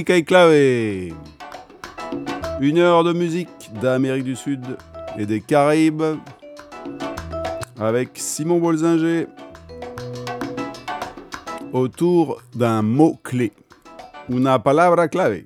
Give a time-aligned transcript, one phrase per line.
[0.00, 1.12] Clave.
[2.60, 4.64] Une heure de musique d'Amérique du Sud
[5.18, 6.02] et des Caraïbes
[7.78, 9.26] avec Simon Bolzinger
[11.74, 13.52] autour d'un mot clé,
[14.30, 15.44] una palabra clave.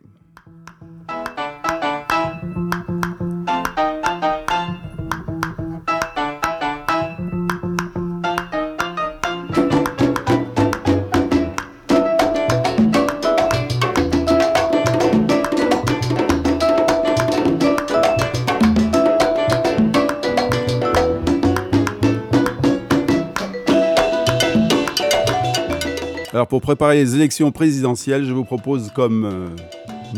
[26.48, 29.48] Pour préparer les élections présidentielles, je vous propose comme euh,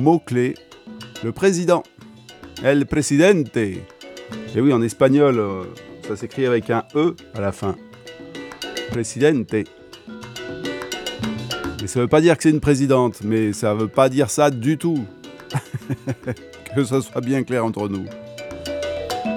[0.01, 0.55] mot-clé
[1.25, 1.83] le président.
[2.63, 3.57] El presidente.
[3.57, 3.81] Et
[4.57, 5.65] oui, en espagnol, euh,
[6.07, 7.77] ça s'écrit avec un E à la fin.
[8.91, 9.53] Presidente.
[11.81, 14.09] Mais ça ne veut pas dire que c'est une présidente, mais ça ne veut pas
[14.09, 15.05] dire ça du tout.
[16.75, 18.05] que ce soit bien clair entre nous.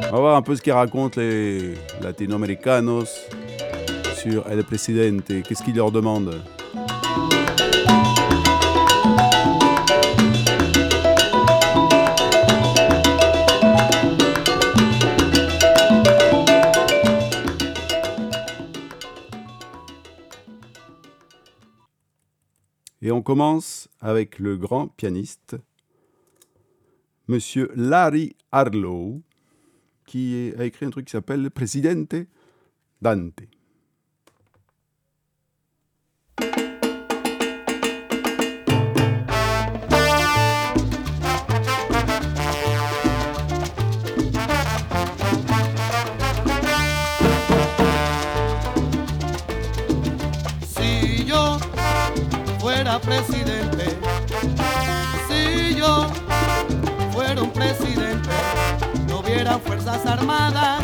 [0.09, 3.27] On va voir un peu ce qu'ils racontent les latino-américanos
[4.15, 5.31] sur El Presidente.
[5.47, 6.41] Qu'est-ce qu'ils leur demandent?
[23.01, 25.55] Et on commence avec le grand pianiste,
[27.27, 29.23] Monsieur Larry Harlow,
[30.05, 32.15] qui a écrit un truc qui s'appelle Presidente
[33.01, 33.41] Dante.
[53.01, 53.97] Presidente,
[55.27, 56.07] si yo
[57.11, 58.29] fuera un presidente,
[59.07, 60.83] no hubiera fuerzas armadas,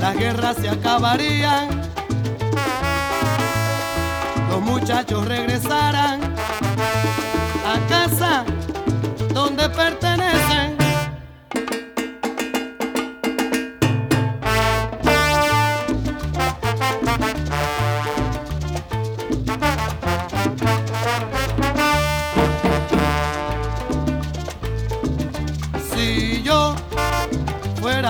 [0.00, 1.68] las guerras se acabarían,
[4.48, 6.20] los muchachos regresarán
[7.64, 8.44] a casa
[9.32, 10.81] donde pertenecen.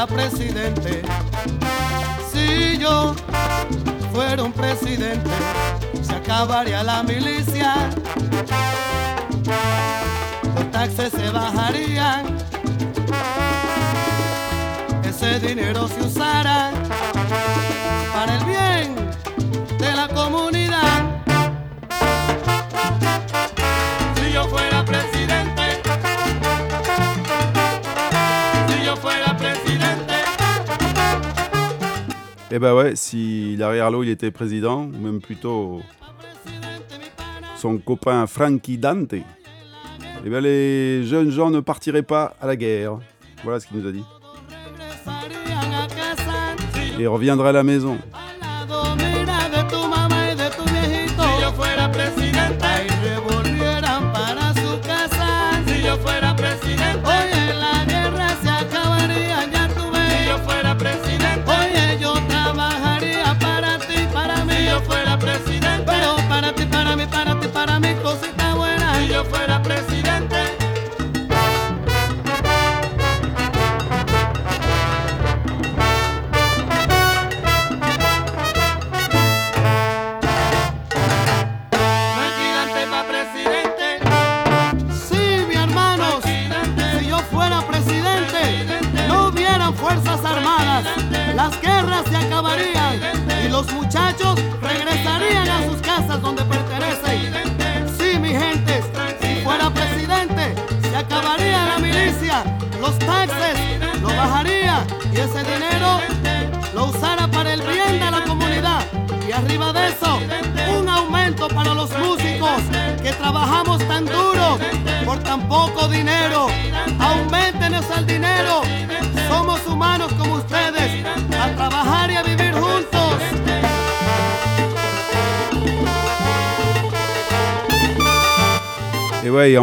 [0.07, 1.03] Presidente,
[2.33, 3.15] si yo
[4.13, 5.31] fuera un presidente,
[6.03, 7.91] se acabaría la milicia,
[10.55, 12.37] los taxes se bajarían,
[15.05, 16.71] ese dinero se usara
[32.55, 35.81] Eh ben ouais, si Larry Harlow il était président, ou même plutôt
[37.57, 42.99] son copain Frankie Dante, eh ben les jeunes gens ne partiraient pas à la guerre.
[43.43, 44.05] Voilà ce qu'il nous a dit.
[47.01, 47.97] Et reviendraient à la maison.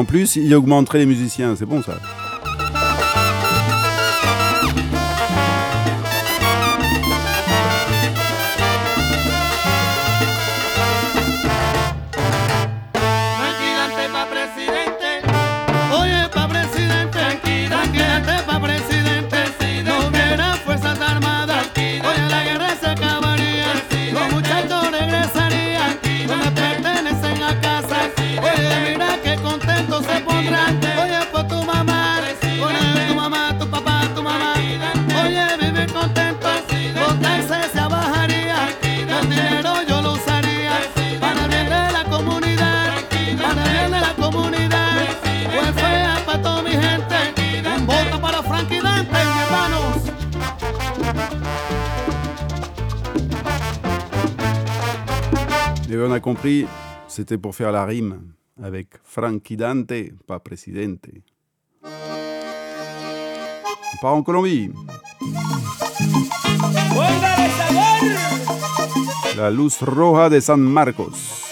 [0.10, 1.56] Plus, il augmenterait les musiciens.
[1.56, 2.00] C'est bon ça.
[55.92, 56.68] Et on a compris,
[57.08, 58.22] c'était pour faire la rime
[58.62, 59.92] avec Frankie Dante,
[60.28, 61.08] pas Presidente.
[61.84, 61.90] On
[64.00, 64.72] part en Colombie.
[69.36, 71.49] La luz roja de San Marcos.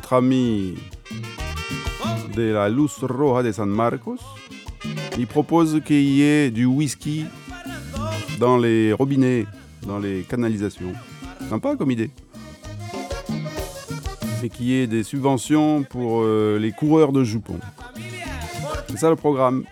[0.00, 0.76] Notre ami
[2.34, 4.16] de la Luz Roja de San Marcos,
[5.18, 7.26] il propose qu'il y ait du whisky
[8.38, 9.44] dans les robinets,
[9.86, 10.94] dans les canalisations.
[11.50, 12.10] Sympa comme idée.
[14.42, 17.60] Et qu'il y ait des subventions pour euh, les coureurs de jupons.
[18.88, 19.64] C'est ça le programme.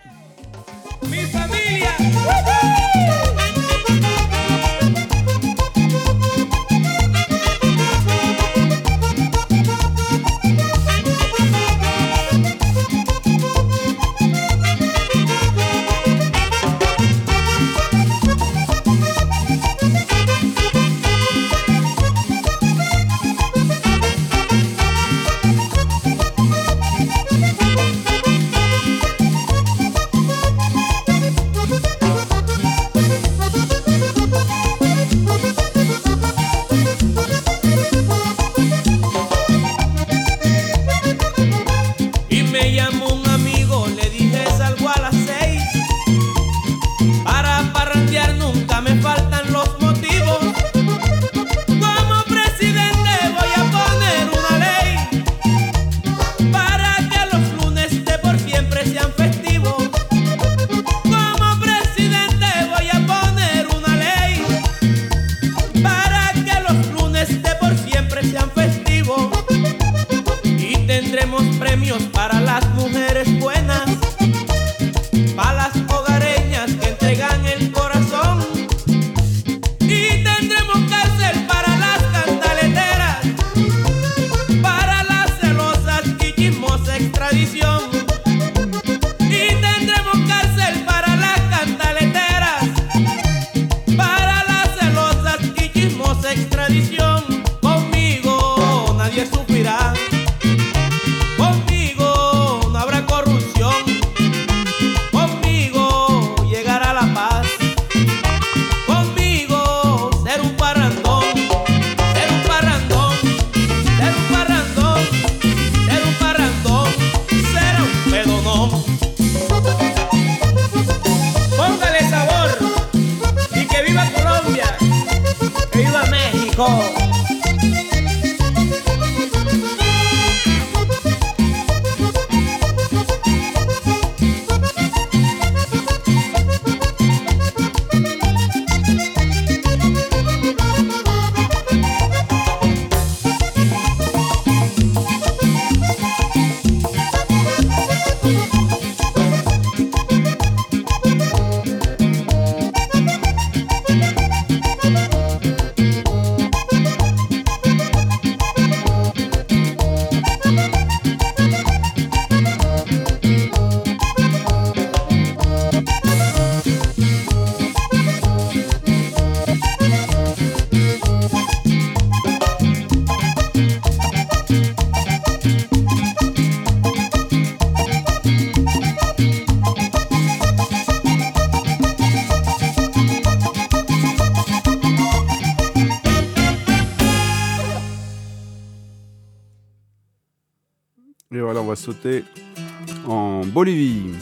[193.07, 194.13] En Bolivie.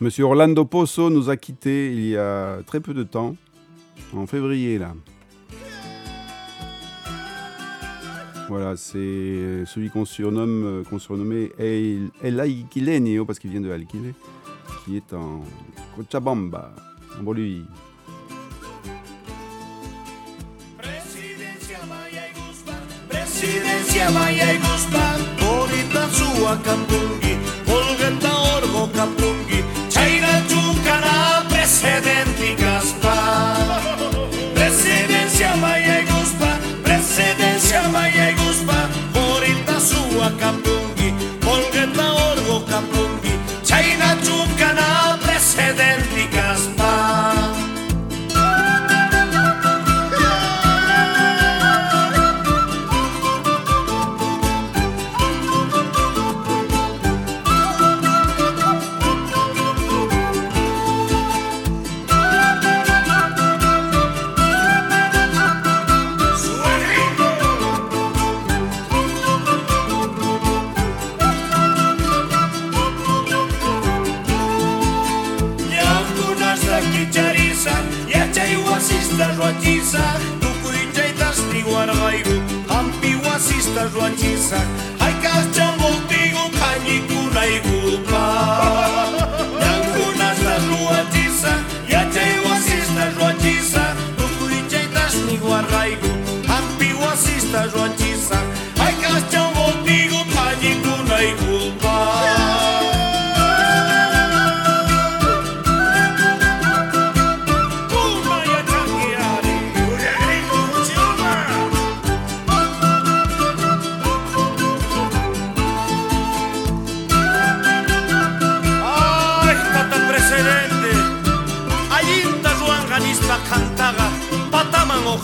[0.00, 3.36] Monsieur Orlando Pozo nous a quittés il y a très peu de temps,
[4.14, 4.94] en février là.
[8.48, 14.14] Voilà, c'est celui qu'on surnomme, qu'on surnommait El, El parce qu'il vient de Alquile,
[14.84, 15.44] qui est en
[15.94, 16.74] Cochabamba,
[17.18, 17.64] en Bolivie.
[23.50, 27.34] Presidencia Maya y Guzmán, bonita sua Campungi,
[27.66, 33.82] Olgeta Orgo Campungi, Chaira Chucara, presidente Gaspar.
[34.54, 41.12] Presidencia Maya y Guzmán, presidencia Maya y Guzmán, bonita sua Campungi,
[41.44, 43.32] Olgeta Orgo Campungi,
[43.64, 46.39] Chaira Chucara, presidente.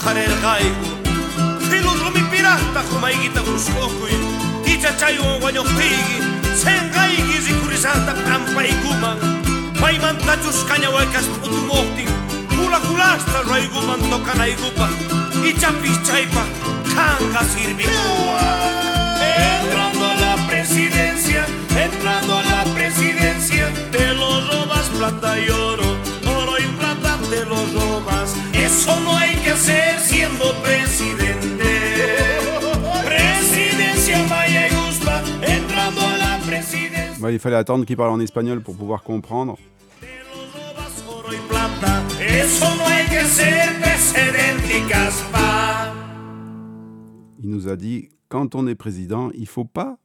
[0.06, 0.86] Ojarer gaigo.
[1.70, 4.14] Filosumi pirata kumaigita kuskokui,
[4.64, 6.18] ticha chayo guanyopigi,
[6.62, 9.18] sengaigi zikurisata pampa iguman.
[9.80, 12.08] Paiman tachus kañahuecas putumohtin,
[12.54, 14.88] kula kulasta raiguman tokanaigupa,
[15.44, 16.44] y chapis chaipa,
[16.94, 18.40] kanga sirvikua.
[19.50, 21.46] Entrando a la presidencia,
[21.84, 25.96] entrando a la presidencia, te lo robas plata y oro,
[26.38, 28.15] oro y plata te lo robas.
[28.78, 31.64] Eso no hay que hacer siendo presidente.
[33.06, 37.24] Presidencia Maya y Guzmán, entrando a la presidencia.
[37.24, 39.56] Ouais, il fallait attendre qu'il parle en espagnol pour pouvoir comprendre.
[47.42, 49.98] Il nous a dit quand on est président, il faut pas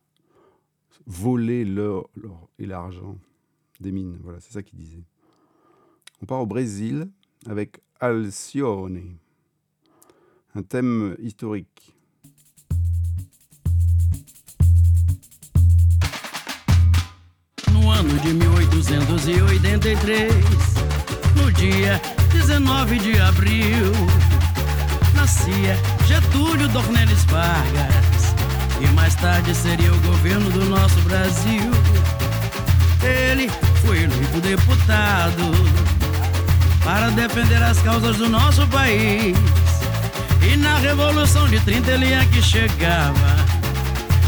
[1.06, 2.10] voler l'or
[2.58, 3.18] et l'argent
[3.82, 4.18] des mines.
[4.24, 5.04] Voilà, c'est ça qu'il disait.
[6.22, 7.10] On part au Brésil
[7.50, 9.20] avec Alcione,
[10.56, 11.94] un thème historique.
[17.72, 20.34] No ano de 1883,
[21.36, 23.92] no dia 19 de abril,
[25.14, 25.78] nascia
[26.08, 28.34] Getúlio Dornelles Vargas,
[28.82, 31.70] e mais tarde seria o governo do nosso Brasil.
[33.04, 33.48] Ele
[33.86, 36.01] foi eleito deputado
[36.84, 39.38] para defender as causas do nosso país.
[40.42, 43.52] E na Revolução de 30 ele é que chegava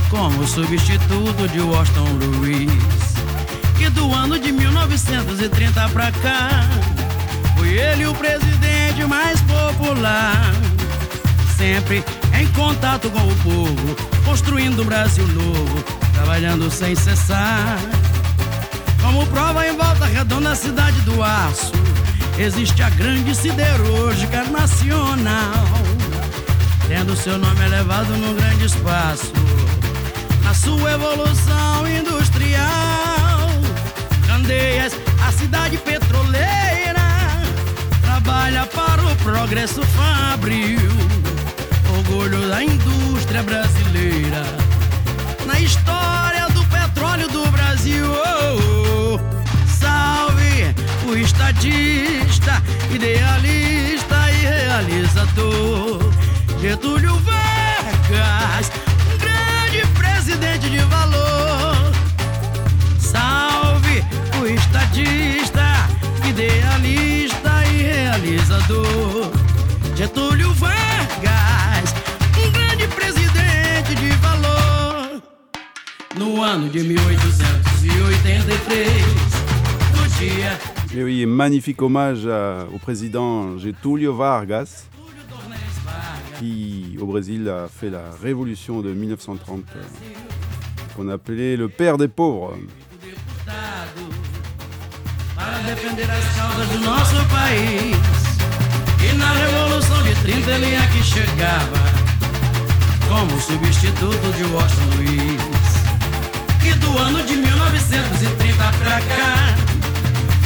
[0.10, 2.72] como substituto de Washington Luiz.
[3.78, 6.50] Que do ano de 1930 pra cá
[7.58, 10.54] foi ele o presidente mais popular.
[11.58, 12.04] Sempre
[12.40, 15.84] em contato com o povo, construindo um Brasil novo,
[16.14, 17.80] trabalhando sem cessar.
[19.02, 21.72] Como prova em volta redonda a cidade do aço,
[22.38, 25.68] existe a grande siderúrgica nacional,
[26.88, 29.32] tendo seu nome elevado num grande espaço
[30.44, 33.50] na sua evolução industrial.
[34.28, 34.94] Candeias,
[35.26, 37.02] a cidade petroleira,
[38.02, 40.80] trabalha para o progresso fabril.
[41.98, 44.44] Orgulho da indústria brasileira,
[45.46, 46.43] na história
[51.44, 56.00] estadista, idealista e realizador.
[56.62, 58.72] Getúlio Vargas,
[59.12, 61.92] um grande presidente de valor.
[62.98, 64.06] Salve
[64.42, 65.90] o estadista,
[66.28, 69.32] idealista e realizador.
[69.96, 71.94] Getúlio Vargas,
[72.38, 73.34] um grande presidente
[76.16, 79.04] no ano de 1883,
[79.96, 80.60] no dia
[80.96, 84.86] Et oui, magnifique hommage à- au président Getúlio Vargas,
[86.40, 89.82] qui au Brésil a fait la révolution de 1930, euh,
[90.96, 92.54] qu'on appelait le père des pauvres.
[99.06, 101.82] E na Revolução de 30 ele chegava
[103.10, 105.66] como substituto de Washington Luiz.
[106.66, 109.56] E do ano de 1930 pra cá,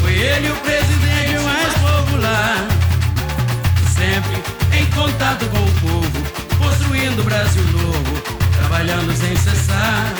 [0.08, 2.66] foi ele o presidente mais popular.
[3.94, 6.20] Sempre em contato com o povo,
[6.58, 8.22] construindo o Brasil novo,
[8.58, 10.14] trabalhando sem cessar.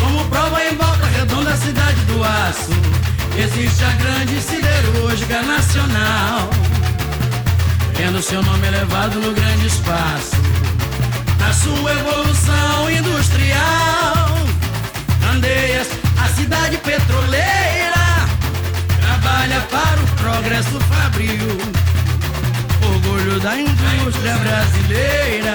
[0.00, 2.72] Como prova em volta redonda a cidade do aço.
[3.38, 6.50] Existe a grande siderúrgica nacional.
[7.96, 10.36] Tendo seu nome elevado no grande espaço.
[11.38, 14.26] Na sua evolução industrial.
[15.20, 17.75] Candeias, a cidade petroleira
[19.46, 21.46] Trabalha para o progresso fabril.
[22.84, 25.45] Orgulho da indústria brasileira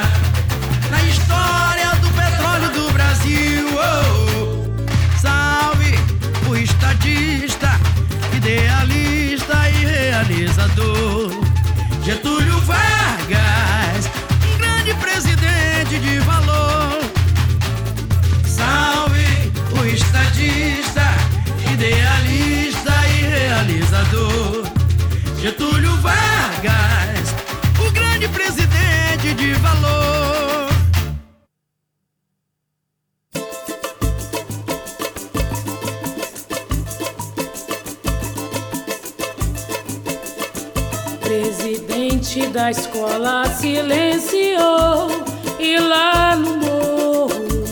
[42.51, 45.07] da escola silenciou
[45.57, 47.63] e lá no morro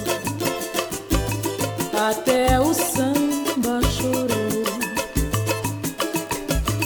[2.09, 4.63] até o samba chorou.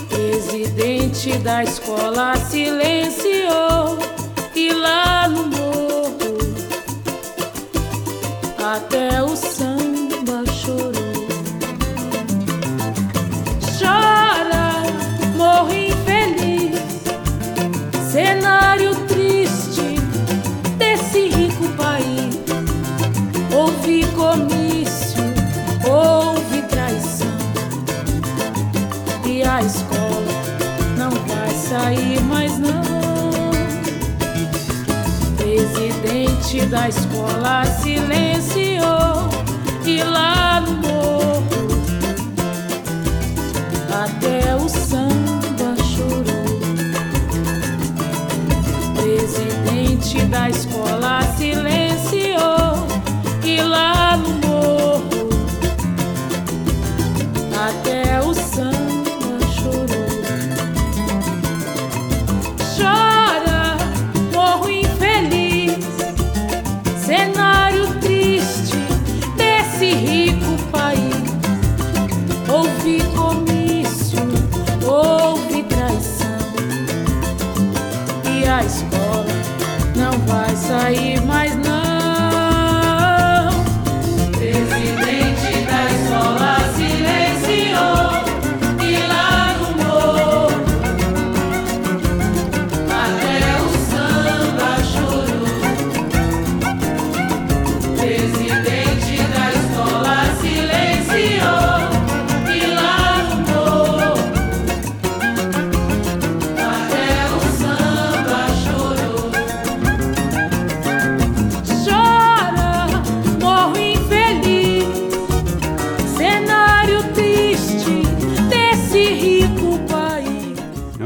[0.09, 3.99] Presidente da escola silenciou
[4.55, 6.37] e lá no morro
[8.57, 9.72] até o samba
[36.53, 39.27] Da escola silenciou
[39.83, 41.02] e lá no morro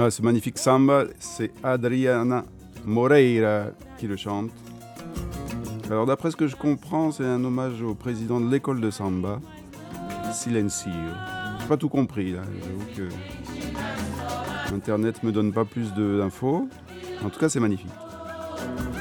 [0.09, 2.45] Ce magnifique samba, c'est Adriana
[2.85, 3.65] Moreira
[3.97, 4.51] qui le chante.
[5.89, 9.39] Alors d'après ce que je comprends, c'est un hommage au président de l'école de samba,
[10.31, 10.91] Silencio.
[11.59, 13.09] J'ai pas tout compris là, j'avoue
[14.69, 16.69] que Internet me donne pas plus d'infos.
[17.25, 17.91] En tout cas, c'est magnifique.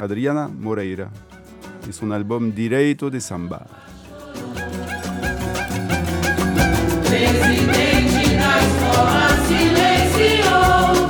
[0.01, 1.09] Adriana Moreira
[1.89, 3.65] et son album Direito de Samba.
[10.19, 11.06] Lazio.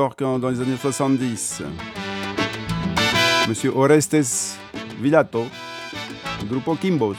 [0.00, 1.62] York hein, dans les années 70.
[3.48, 4.56] Monsieur Orestes
[4.98, 5.46] Vilato,
[6.48, 7.18] Grupo Kimbos.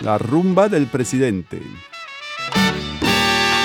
[0.00, 1.60] La rumba del presidente.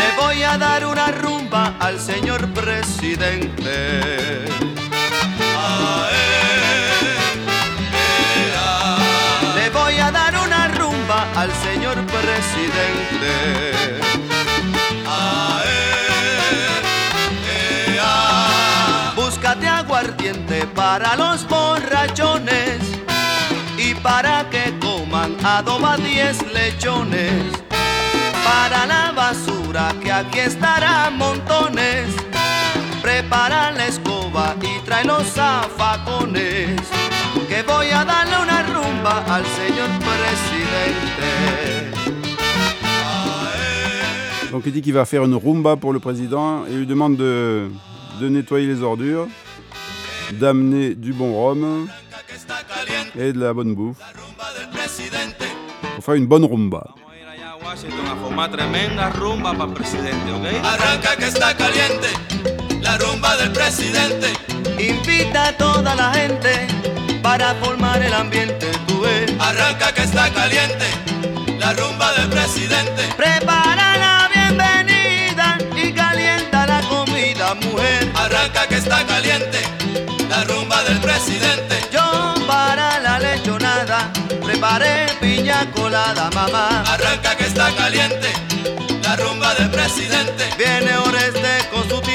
[0.01, 4.45] Le voy a dar una rumba al señor presidente.
[5.57, 6.02] A
[11.35, 13.71] al señor presidente.
[15.07, 15.61] A
[17.95, 19.13] ea.
[19.15, 22.79] Búscate aguardiente para los borrachones
[23.77, 27.63] y para que coman adoba 10 lechones
[28.43, 32.09] para la basura que aquí estará montones.
[33.01, 37.02] Prepara la escoba y trae los zafacones.
[37.65, 41.27] Que voy a darle una rumba al señor presidente.
[44.51, 47.69] Donc il dit qu'il va faire une rumba pour le président et lui demande de,
[48.19, 49.27] de nettoyer les ordures,
[50.33, 51.87] d'amener du bon rhum
[53.17, 53.97] et de la bonne bouffe
[55.95, 56.95] pour faire une bonne rumba.
[57.65, 60.45] Washington a formar tremenda rumba para el presidente, ¿ok?
[60.63, 62.09] Arranca que está caliente
[62.81, 64.27] la rumba del presidente.
[64.77, 66.67] Invita a toda la gente
[67.23, 68.69] para formar el ambiente.
[68.85, 69.31] Tú ves.
[69.39, 70.85] Arranca que está caliente
[71.57, 73.01] la rumba del presidente.
[73.17, 78.11] Prepara la bienvenida y calienta la comida, mujer.
[78.13, 79.59] Arranca que está caliente
[80.29, 81.75] la rumba del presidente.
[81.91, 84.11] Yo para la lechonada
[84.43, 86.83] preparé piña colada, mamá.
[86.85, 88.31] Arranca que está caliente
[89.01, 90.43] la rumba del presidente.
[90.57, 92.12] Viene Oreste con su timbal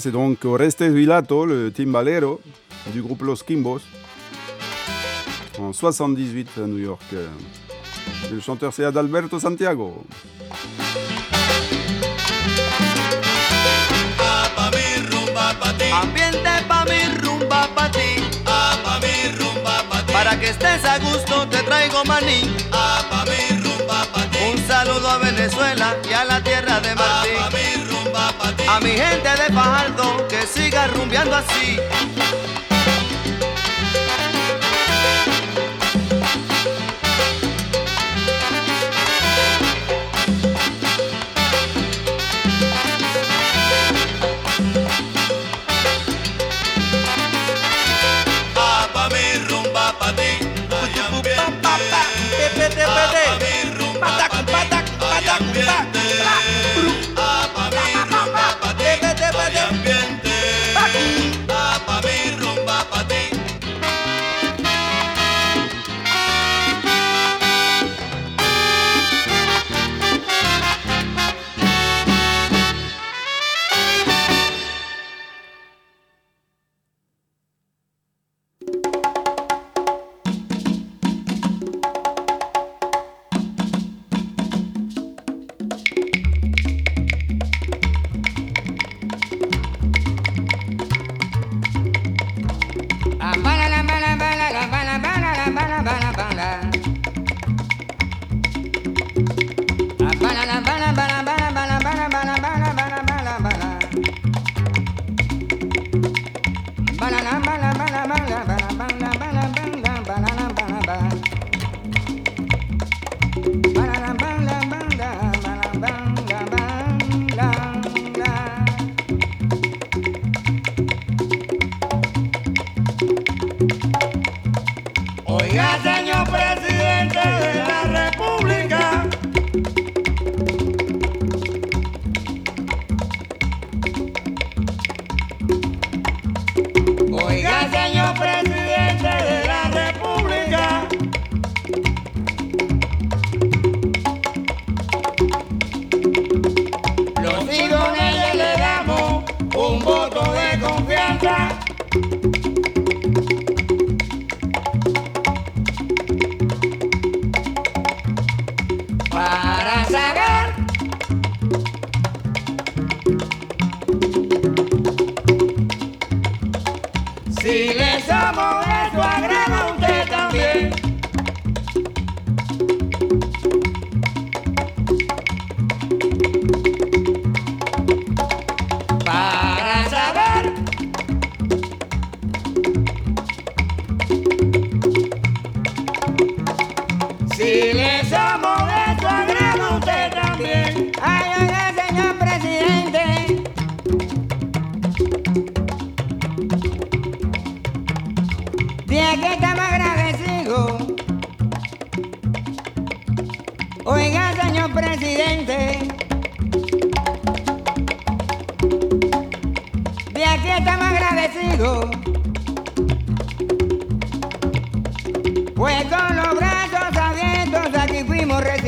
[0.00, 2.40] C'est donc Orestes Vilato, le timbalero
[2.92, 3.80] du groupe Los Kimbos,
[5.58, 7.02] en 78 à New York.
[7.12, 10.04] Et le chanteur c'est Adalberto Santiago.
[16.00, 18.22] Ambiente pa' mi rumba pa' ti.
[18.46, 20.12] Ah, pa' mi rumba pa' ti.
[20.12, 22.54] Para que estés a gusto te traigo maní.
[22.70, 24.38] Ah, pa' mi rumba pa' ti.
[24.52, 27.32] Un saludo a Venezuela y a la tierra de Martín.
[27.38, 27.87] Ah, pa' mi rumba.
[28.68, 31.78] A mi gente de Fajardo que siga rumbeando así.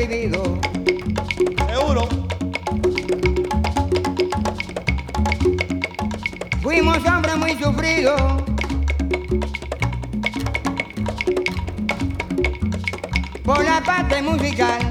[0.01, 0.57] Seguro.
[6.63, 8.19] Fuimos hombres muy sufridos.
[13.43, 14.90] Por la parte musical.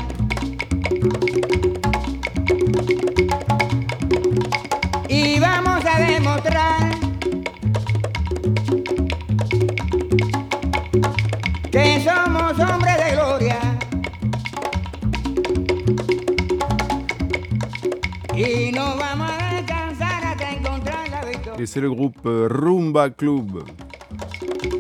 [21.71, 23.63] c'est le groupe euh, Rumba Club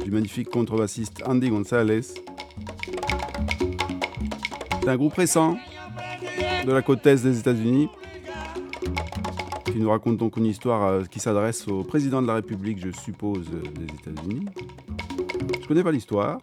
[0.04, 2.00] du magnifique contrebassiste Andy Gonzalez.
[4.80, 5.56] C'est un groupe récent
[6.66, 7.88] de la côte est des États-Unis
[9.66, 12.90] qui nous raconte donc une histoire euh, qui s'adresse au président de la République, je
[12.90, 14.46] suppose, euh, des États-Unis.
[15.48, 16.40] Je ne connais pas l'histoire.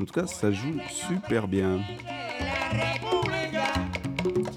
[0.00, 1.80] En tout cas, ça joue super bien.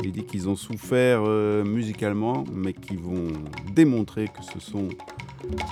[0.08, 3.28] Il dit qu'ils ont souffert euh, musicalement, mais qu'ils vont
[3.76, 4.88] démontrer que ce sont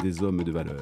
[0.04, 0.82] des hommes de valeur.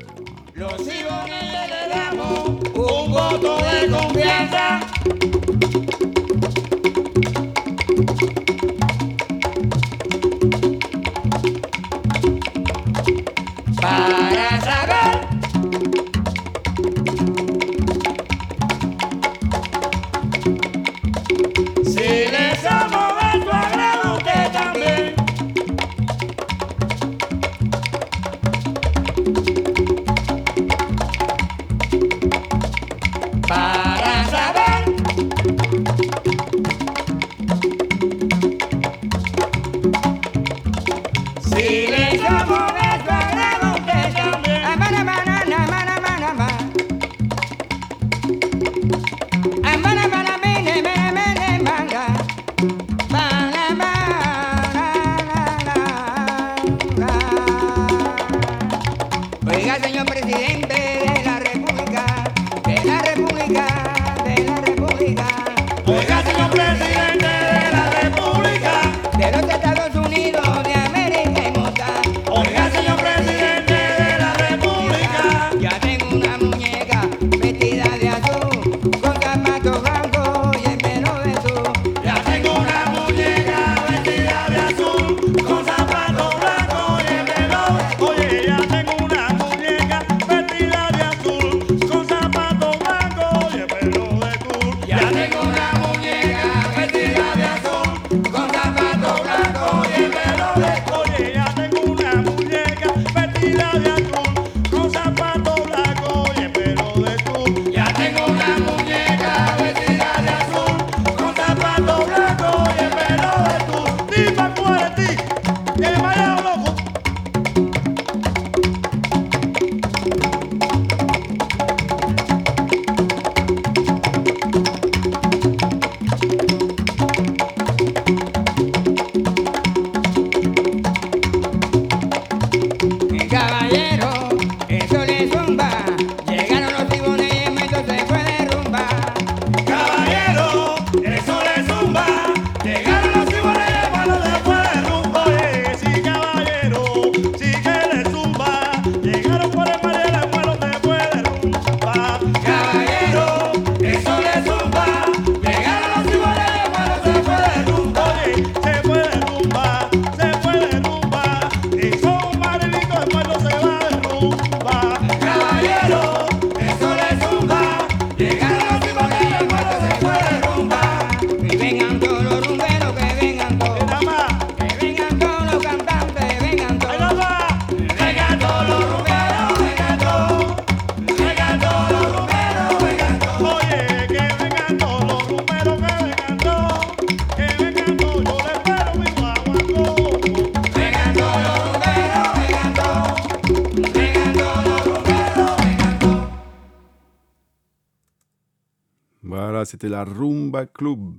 [199.83, 201.15] c'était la Rumba Club.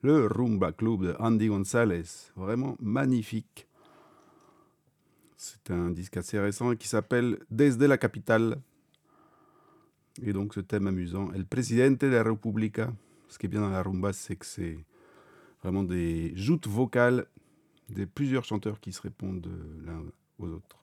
[0.00, 2.04] Le Rumba Club de Andy Gonzalez.
[2.34, 3.68] Vraiment magnifique.
[5.36, 8.62] C'est un disque assez récent qui s'appelle Desde la capitale.
[10.22, 12.90] Et donc ce thème amusant, El Presidente de la República.
[13.28, 14.78] Ce qui est bien dans la rumba, c'est que c'est
[15.62, 17.26] vraiment des joutes vocales
[17.90, 20.02] des plusieurs chanteurs qui se répondent euh, l'un
[20.38, 20.82] aux autres,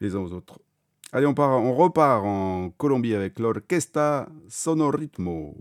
[0.00, 0.58] les uns aux autres.
[1.12, 5.54] Allez, on, part, on repart en Colombie avec l'Orquesta Sonoritmo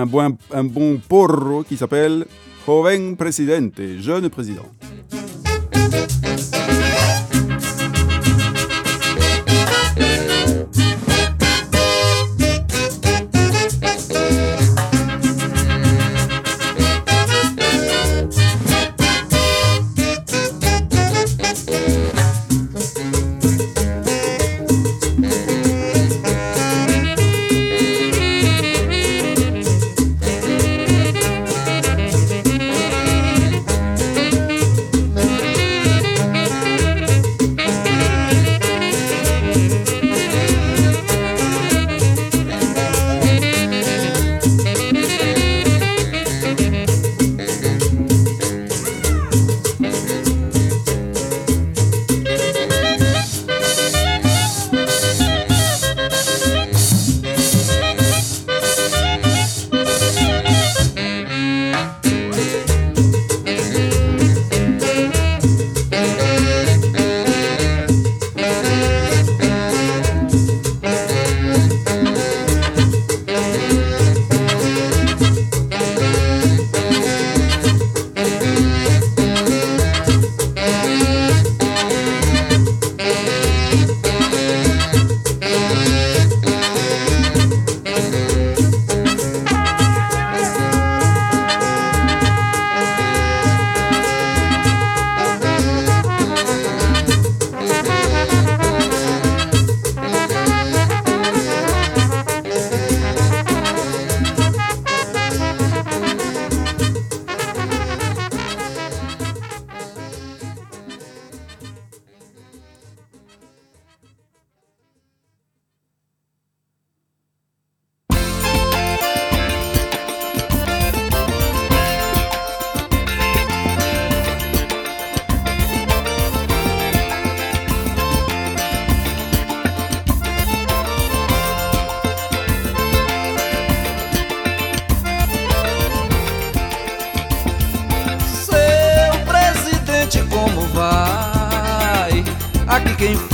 [0.00, 2.26] un bon, un porro qui s'appelle
[2.66, 4.66] Joven Presidente, jeune président.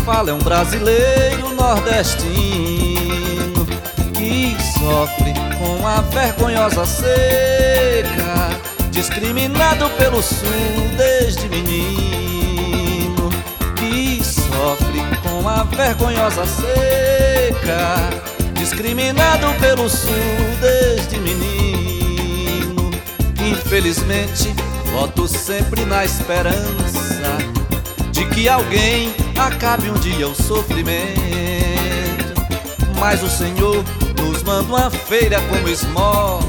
[0.06, 3.66] Fala é um brasileiro nordestino
[4.16, 8.48] que sofre com a vergonhosa seca,
[8.90, 10.46] discriminado pelo sul
[10.96, 13.28] desde menino,
[13.74, 18.08] que sofre com a vergonhosa seca,
[18.54, 20.14] discriminado pelo sul
[20.60, 22.90] desde menino.
[23.44, 24.54] Infelizmente,
[24.92, 27.15] voto sempre na esperança
[28.12, 30.96] de que alguém acabe um dia o sofrimento.
[32.98, 33.84] Mas o Senhor
[34.22, 36.42] nos manda uma feira como esmola,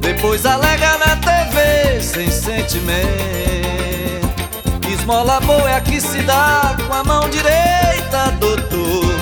[0.00, 3.02] depois alega na TV sem sentimento.
[4.92, 9.14] Esmola boa é a que se dá com a mão direita, doutor,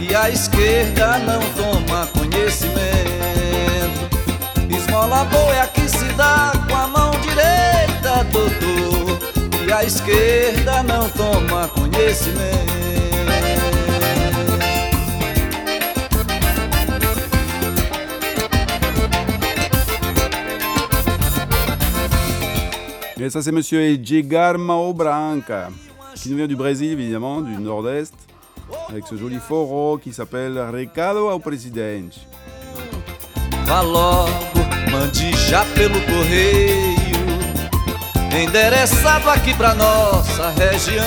[0.00, 2.82] e a esquerda não toma conhecimento.
[4.68, 8.91] Esmola boa é a que se dá com a mão direita, doutor
[9.72, 12.72] a esquerda não toma conhecimento.
[23.18, 25.68] Et ça, c'est monsieur Edgar Mao Branca,
[26.16, 28.14] qui nous vient du Brésil, évidemment, du nord-est,
[28.88, 32.18] avec ce joli foro qui s'appelle Recado ao Presidente.
[33.64, 34.58] Vá logo,
[34.90, 37.01] mande já pelo correio
[38.40, 41.04] endereçado aqui pra nossa região.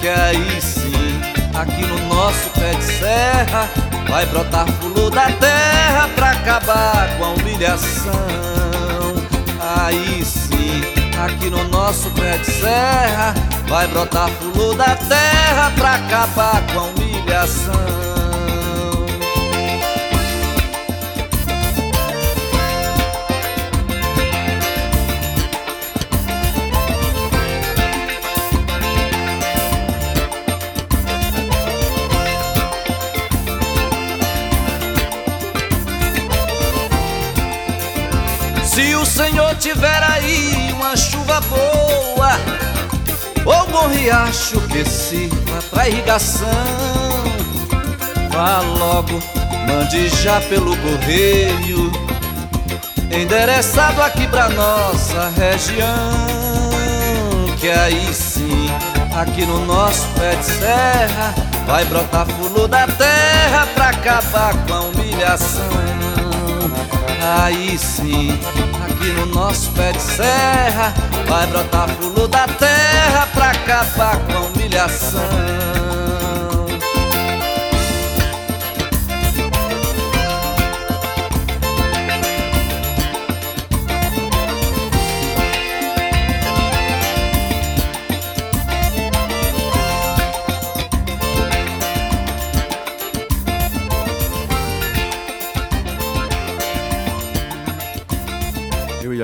[0.00, 1.20] Que aí sim,
[1.54, 3.68] aqui no nosso pé de serra,
[4.08, 8.12] vai brotar fulo da terra pra acabar com a humilhação.
[9.76, 10.82] Aí sim,
[11.22, 13.34] aqui no nosso pé de serra,
[13.68, 18.11] vai brotar fulo da terra pra acabar com a humilhação.
[39.54, 42.38] Tiver aí uma chuva boa
[43.44, 46.48] ou bom riacho que sirva pra irrigação,
[48.30, 49.20] vá logo,
[49.66, 51.92] mande já pelo correio,
[53.10, 55.88] endereçado aqui pra nossa região,
[57.60, 58.70] que aí sim,
[59.16, 61.34] aqui no nosso pé de serra,
[61.66, 65.92] vai brotar fulo da terra pra acabar com a humilhação.
[67.44, 68.36] Aí sim,
[69.02, 70.94] aqui no nosso pé de serra.
[71.28, 75.81] Vai brotar fulo da terra pra acabar com a humilhação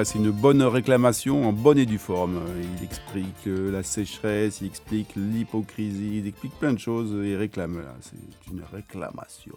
[0.04, 2.40] c'est une bonne réclamation en bonne et due forme.
[2.78, 7.78] Il explique euh, la sécheresse, il explique l'hypocrisie, il explique plein de choses et réclame
[7.78, 7.94] là.
[8.00, 9.56] C'est une réclamation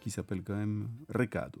[0.00, 1.60] qui s'appelle quand même recado.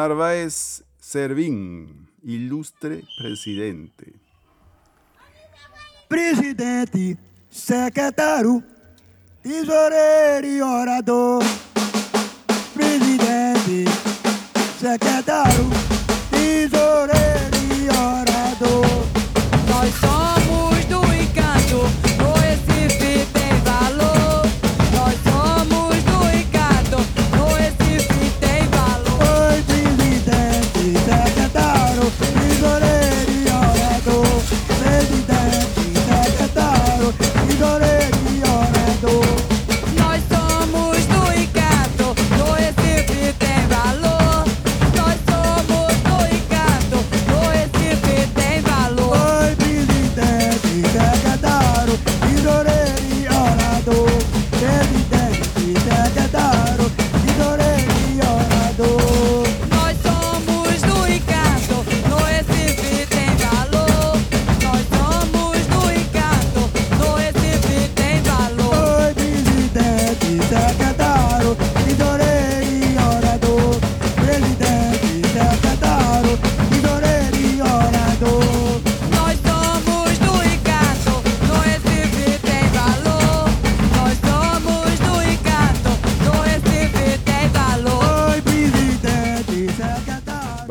[0.00, 4.14] Narváez Servín, ilustre presidente.
[6.08, 7.18] Presidente,
[7.50, 8.64] secretario,
[9.42, 11.44] tesorero y orador.
[12.74, 13.84] Presidente,
[14.80, 15.68] secretario,
[16.30, 17.49] tesorero.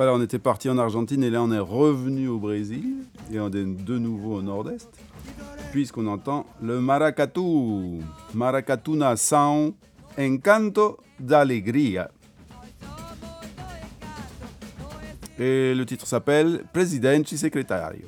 [0.08, 3.66] On était parti en Argentine et là, on est revenu au Brésil et on est
[3.66, 4.89] de nouveau au nord-est,
[5.72, 8.00] puisqu'on entend le maracatu.
[8.34, 9.74] Maracatuna Sound
[10.18, 12.10] Encanto d'Alegria.
[15.38, 18.08] Et le titre s'appelle Presidente Secretario.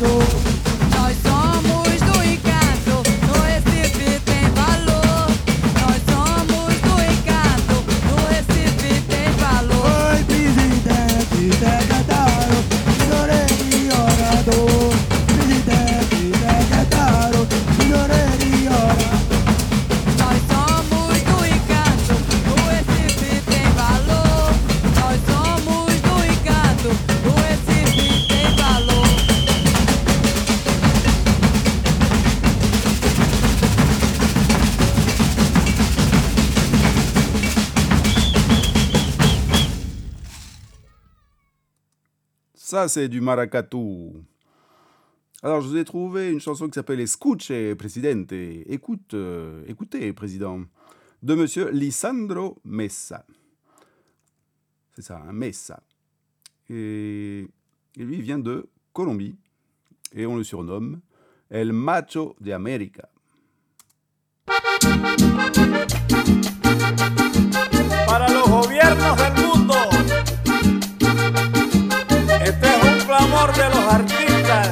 [0.00, 0.39] todo.
[42.88, 44.12] C'est du maracatu.
[45.42, 48.32] Alors, je vous ai trouvé une chanson qui s'appelle Escuche Presidente.
[48.32, 50.62] Écoute, euh, écoutez, président,
[51.22, 53.24] de monsieur Lisandro Messa.
[54.94, 55.82] C'est ça, un Messa.
[56.68, 57.48] Et,
[57.96, 59.36] lui, vient de Colombie.
[60.14, 61.00] Et on le surnomme
[61.50, 63.08] El Macho de América.
[68.10, 69.99] para los gobiernos del mundo.
[73.46, 74.68] De los artistas.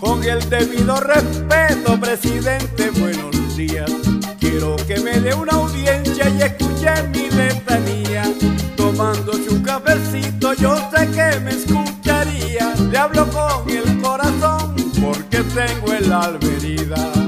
[0.00, 3.88] Con el debido respeto, presidente, buenos días.
[4.40, 8.24] Quiero que me dé una audiencia y escuche mi letanía.
[8.76, 12.74] Tomándose un cafecito, yo sé que me escucharía.
[12.90, 17.23] Le hablo con el corazón porque tengo el alma herida.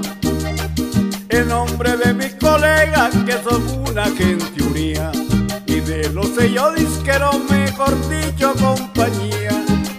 [1.36, 5.12] En nombre de mis colegas que son una gente unida
[5.66, 9.50] y de los sellos disqueros, mejor dicho, compañía.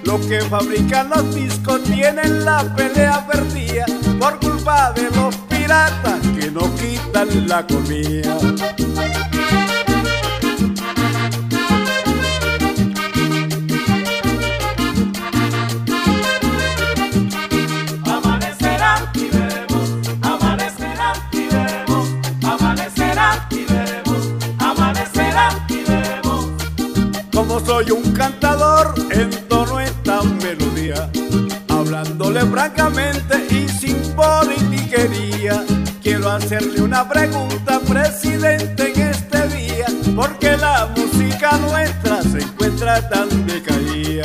[0.03, 3.85] Los que fabrican los discos tienen la pelea perdida
[4.19, 8.35] por culpa de los piratas que no quitan la comida.
[36.47, 39.85] Hacerle una pregunta, presidente, en este día,
[40.15, 44.23] porque la música nuestra se encuentra tan decaída.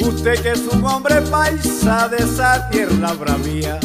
[0.00, 3.80] Usted que es un hombre paisa de esa tierra bravía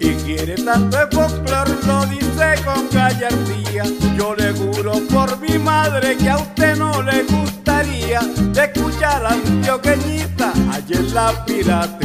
[0.00, 3.84] y quiere tanto el folclor, lo dice con gallardía.
[4.18, 8.18] Yo le juro por mi madre que a usted no le gustaría
[8.52, 10.52] escuchar a antioqueñita
[10.88, 11.95] en la piratería.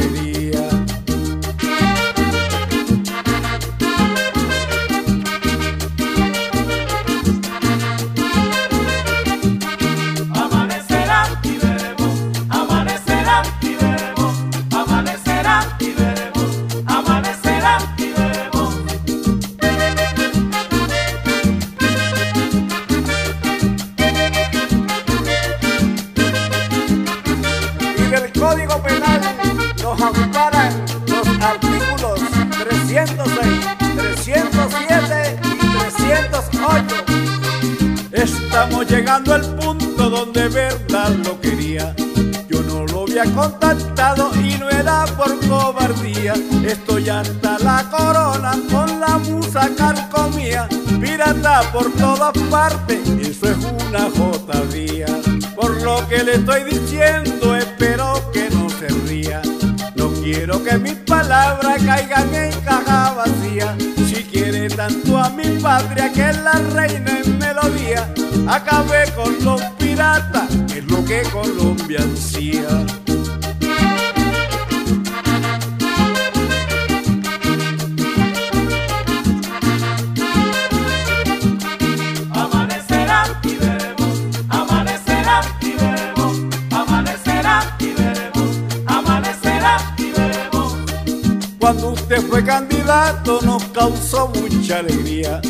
[51.82, 53.56] Por todas partes, eso es
[53.88, 55.06] una jotadía.
[55.56, 59.42] Por lo que le estoy diciendo, espero que no se ría.
[59.96, 63.76] No quiero que mis palabras caigan en caja vacía.
[64.06, 68.08] Si quiere tanto a mi patria que es la reina en melodía,
[68.48, 69.11] acabe
[92.32, 95.42] fue candidato nos causó mucha alegría.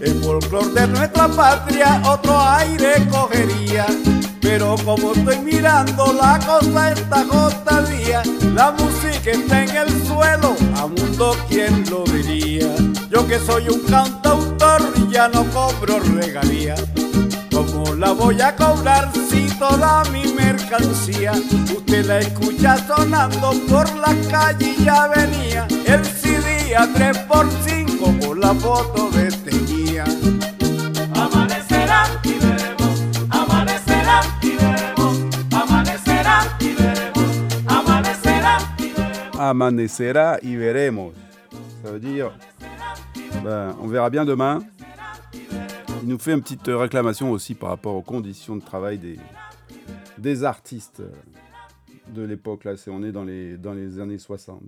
[0.00, 3.84] El folclor de nuestra patria otro aire cogería.
[4.40, 8.22] Pero como estoy mirando la cosa está jotadía,
[8.54, 12.74] la música está en el suelo, a mundo quien lo diría.
[13.10, 14.80] Yo que soy un cantautor
[15.10, 16.74] ya no cobro regalía.
[17.52, 21.32] ¿Cómo la voy a cobrar si toda mi mercancía
[21.76, 25.68] usted la escucha sonando por la calle y ya venía
[26.70, 30.04] CD a 3x5 con la foto de este guía?
[31.14, 35.16] Amanecerá y veremos, amanecerá y veremos,
[35.52, 39.36] amanecerá y veremos, amanecerá y veremos.
[39.40, 41.14] Amanecera y veremos.
[41.82, 42.30] Ça veut dire,
[43.42, 44.62] ben, on verra bien demain.
[46.02, 49.18] Il nous fait une petite réclamation aussi par rapport aux conditions de travail des,
[50.18, 51.02] des artistes
[52.08, 52.64] de l'époque.
[52.64, 54.62] Là, c'est, on est dans les, dans les années 60.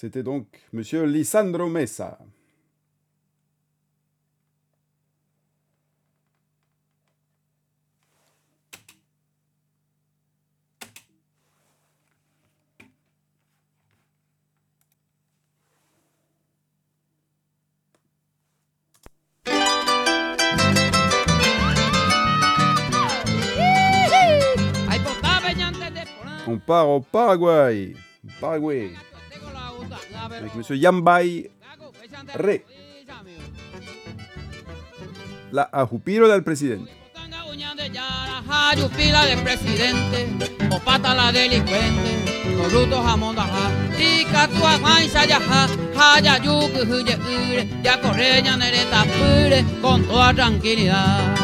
[0.00, 2.20] C'était donc Monsieur Lisandro Mesa.
[26.46, 27.94] On part au Paraguay.
[28.40, 28.92] Paraguay.
[30.24, 31.50] Avec Monsieur Yambay
[32.34, 32.64] Re.
[35.52, 36.92] La ajupiro del presidente.
[38.48, 40.28] Jayupila de presidente,
[40.70, 47.68] o pata la delincuente, corrupto jamón daja, y catua guancha yaja, jaya yuku huye ure,
[47.82, 51.34] ya correña nereta pure, con toda tranquilidad.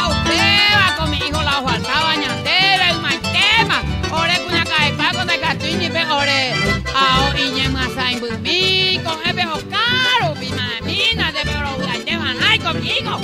[0.00, 3.82] A usted va con mi hijo la faltaba ñandera, el maitema,
[4.12, 6.54] ore cuña caepa con de catuñi pe ore,
[6.94, 13.14] Oh, Ao inye masay bumi con ebe hokaro bi mamina de pero ugante banay conmigo.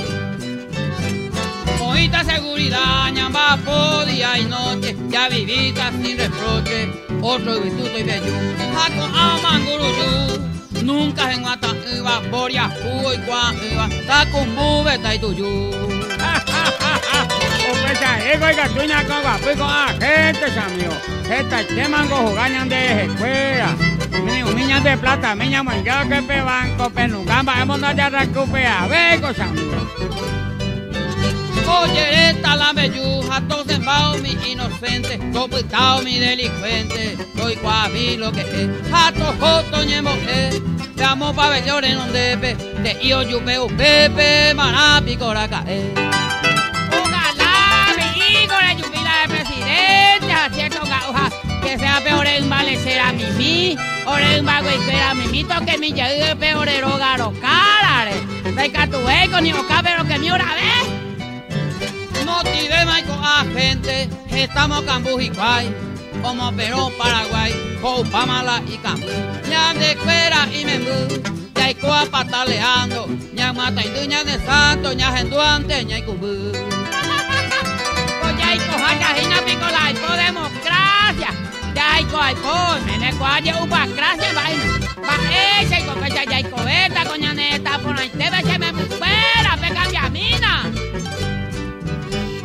[1.79, 6.89] Mojita seguridad, ñamba podía y noche, ya vivita sin reproche,
[7.23, 8.33] otro instituto y bellú,
[8.75, 10.39] jaco amanguruyú.
[10.83, 15.71] Nunca en guata iba, boria, uy, guan iba, taco mube, taituyú.
[16.19, 17.47] Ja, ja, ja, ja.
[17.73, 20.99] Pesarico y Catuña con Guapico, agentes, amigos.
[21.31, 23.77] Estas temas jugañan de escuela.
[24.55, 29.83] Niñas de plata, miña manchado que pe banco, penucamba, hemos no te recupera, becos, amigos.
[31.64, 38.91] Collereta la melluja, todos en mi inocente, sopitao mi delincuente, soy guavi lo que es,
[38.91, 40.61] jato joto ñemo es,
[40.97, 46.18] te amo pabellón en un depe, te io yupeu pepe, manapi coracae.
[50.53, 50.80] cierto,
[51.62, 53.76] que sea peor en malecer a mimí,
[54.07, 56.68] oren vago espera mimito, que mi llegue peor
[56.99, 58.14] garo carare,
[58.55, 58.99] venga tu
[59.30, 62.24] con ni boca, pero que mi hora ve.
[62.24, 62.42] No
[62.86, 65.74] maico a gente, estamos cambujicuay,
[66.22, 69.07] como Perú, Paraguay, Coupamala y Cambu,
[69.49, 71.38] ñam de fuera y membú.
[71.68, 76.78] Ñaicoa pataleando, ñamata y duña de santo, ñajenduante, ñaicumbú
[78.71, 81.31] cojayajina pico la hipo democracia,
[81.75, 82.55] ya hay coaipo,
[82.87, 84.64] mene coaye upa gracia vaina.
[85.07, 85.14] Va
[85.61, 89.75] ese y copecha ya hay coeta, coñaneta, por ahí te ve que me fuera, pe
[89.75, 90.64] cambia mina.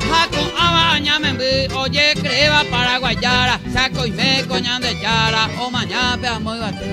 [0.10, 6.28] Jaco abaña membi, oye creva paraguayara, saco y me coñan de yara, o mañana pe
[6.28, 6.86] amo y bate.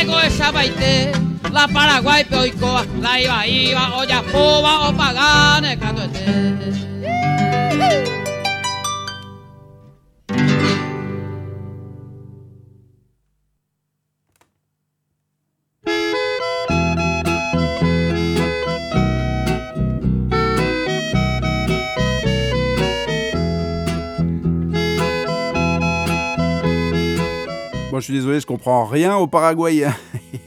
[0.00, 1.12] Ego esa baite,
[1.52, 6.89] la paraguay pe oicoa, la iba iba, o ya poba o pagane canto este.
[28.00, 29.94] Moi je suis désolé, je comprends rien au paraguayen.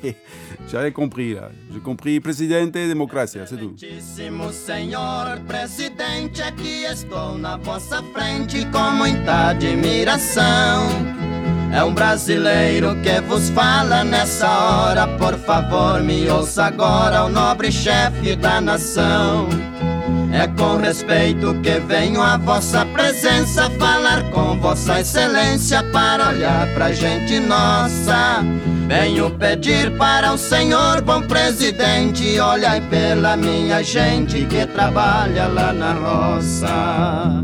[0.72, 1.52] J'avais compris là.
[1.72, 3.76] J'ai compris Presidente Democracia, c'est tout.
[4.52, 10.90] Senhor presidente, aqui estou na vossa frente com muita admiração.
[11.72, 17.72] É um brasileiro que vos fala nessa hora, por favor, me ouça agora, o nobre
[17.72, 19.48] chefe da nação.
[20.34, 26.92] É com respeito que venho à vossa presença falar com vossa excelência para olhar pra
[26.92, 28.44] gente nossa.
[28.88, 35.94] Venho pedir para o senhor, bom presidente, olhai pela minha gente que trabalha lá na
[35.94, 37.44] roça.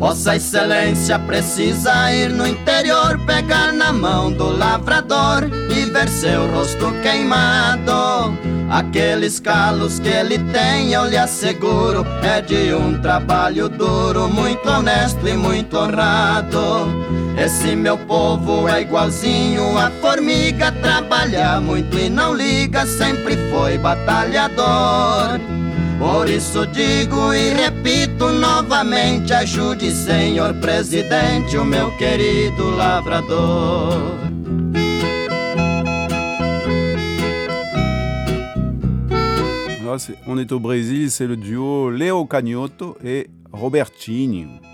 [0.00, 6.90] Vossa Excelência precisa ir no interior, pegar na mão do lavrador e ver seu rosto
[7.02, 8.34] queimado.
[8.70, 15.28] Aqueles calos que ele tem, eu lhe asseguro, é de um trabalho duro, muito honesto
[15.28, 16.88] e muito honrado.
[17.36, 25.59] Esse meu povo é igualzinho a formiga, trabalha muito e não liga, sempre foi batalhador.
[26.00, 34.18] Por isso digo e repito novamente: ajude, senhor presidente, o meu querido lavrador.
[39.84, 39.96] Là,
[40.26, 44.69] on est au Brésil, c'est le duo Léo Cagnoto et Robertinho.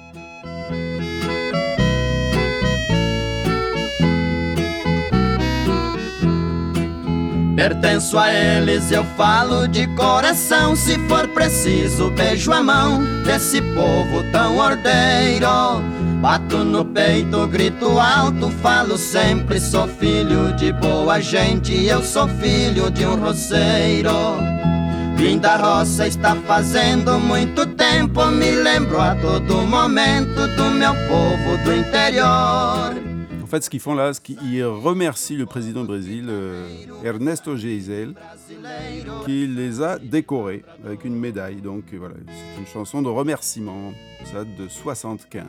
[7.57, 10.77] Pertenço a eles, eu falo de coração.
[10.77, 15.81] Se for preciso, beijo a mão desse povo tão ordeiro.
[16.21, 19.59] Bato no peito, grito alto, falo sempre.
[19.59, 24.13] Sou filho de boa gente, eu sou filho de um roceiro.
[25.17, 28.27] Vim da roça está fazendo muito tempo.
[28.27, 33.06] Me lembro a todo momento do meu povo do interior.
[33.47, 36.67] En fait, ce qu'ils font là, c'est qu'ils remercient le président du Brésil, euh,
[37.05, 38.13] Ernesto Geisel,
[39.25, 41.61] qui les a décorés avec une médaille.
[41.61, 43.93] Donc voilà, c'est une chanson de remerciement,
[44.25, 45.45] ça date de 75.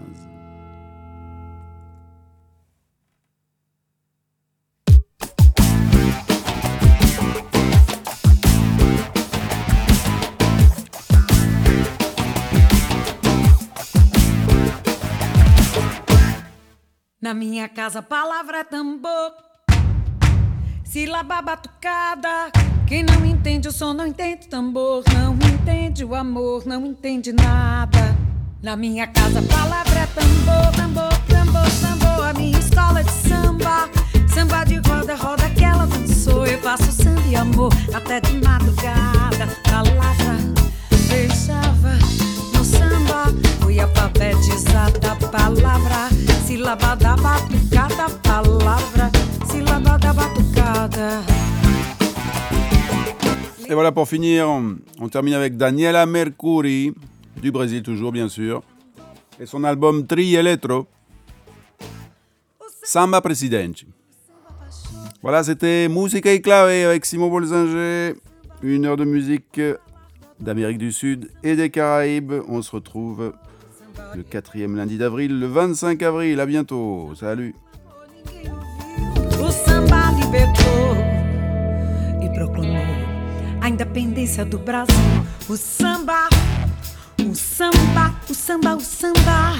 [17.19, 19.33] Na minha casa palavra é tambor,
[20.83, 22.51] sílaba batucada.
[22.85, 28.15] Quem não entende o som não entende tambor, não entende o amor, não entende nada.
[28.61, 32.27] Na minha casa palavra é tambor, tambor, tambor, tambor.
[32.27, 33.89] A minha escola de samba,
[34.31, 36.45] samba de roda, roda que ela dançou.
[36.45, 39.47] Eu faço samba e amor até de madrugada.
[39.63, 40.37] Palavra
[41.07, 41.93] fechava
[42.53, 45.15] no samba, fui alfabetizada.
[45.31, 46.09] Palavra,
[46.45, 46.95] sílaba
[53.91, 56.93] pour finir, on, termine avec Daniela Mercuri,
[57.41, 58.61] du Brésil toujours bien sûr,
[59.39, 60.87] et son album Tri Eletro,
[62.83, 63.85] Samba Presidente.
[65.21, 68.15] Voilà, c'était Musica y Clave avec Simon Bolzinger,
[68.61, 69.61] une heure de musique
[70.39, 72.33] d'Amérique du Sud et des Caraïbes.
[72.47, 73.33] On se retrouve
[74.15, 76.39] le quatrième lundi d'avril, le 25 avril.
[76.39, 77.11] À bientôt.
[77.15, 77.55] Salut.
[83.67, 84.95] A independência do Brasil.
[85.49, 86.29] O samba,
[87.19, 89.55] o samba, o samba, o samba.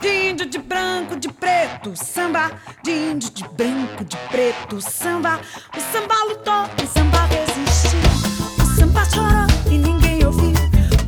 [0.00, 2.50] De índio, de branco, de preto, samba.
[2.82, 5.40] De índio, de branco, de preto, samba.
[5.76, 8.00] O samba lutou, o samba resistiu.
[8.60, 10.54] O samba chorou e ninguém ouviu.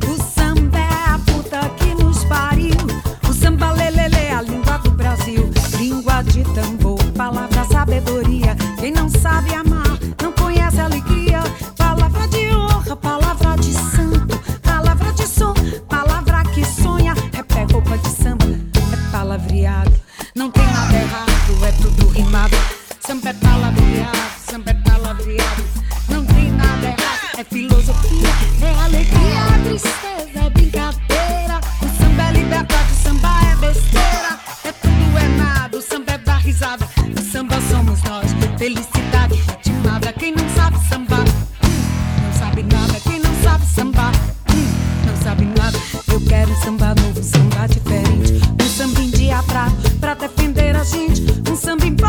[0.07, 2.77] O samba é a puta que nos pariu.
[3.29, 5.51] O samba lelele, a língua do Brasil.
[5.77, 8.55] Língua de tambor, palavra sabedoria.
[8.79, 9.70] Quem não sabe amar,
[21.97, 22.55] tudo rimado.
[22.99, 24.17] Sempre é palavreado,
[24.49, 25.63] sempre é palavreado.
[26.09, 28.29] Não tem nada errado, é filosofia,
[28.61, 31.61] é alegria, é tristeza, é brincadeira.
[31.81, 34.39] O samba é liberdade, o samba é besteira.
[34.63, 36.87] É tudo, é nada, o samba é da risada.
[37.17, 40.13] O samba somos nós, felicidade ritmada.
[40.13, 42.99] Quem não sabe samba, hum, não sabe nada.
[43.01, 44.11] Quem não sabe samba,
[44.53, 45.77] hum, não sabe nada.
[46.07, 48.33] Eu quero samba novo, samba diferente.
[48.61, 49.67] Um samba de dia pra,
[49.99, 51.30] pra defender a gente.